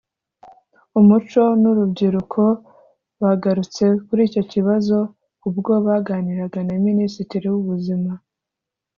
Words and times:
Umuco 0.99 1.41
n’Urubyiruko 1.61 2.43
bagarutse 3.21 3.83
kuri 4.05 4.21
icyo 4.29 4.43
kibazo 4.51 4.97
ubwo 5.47 5.73
baganiraga 5.87 6.59
na 6.67 6.75
Minisitiri 6.87 7.45
w’Ubuzima 7.53 8.11